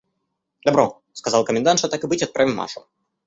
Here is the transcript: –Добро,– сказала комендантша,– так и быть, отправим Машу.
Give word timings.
–Добро,– 0.65 0.99
сказала 1.13 1.43
комендантша,– 1.43 1.87
так 1.87 2.03
и 2.03 2.07
быть, 2.07 2.23
отправим 2.23 2.55
Машу. 2.55 2.87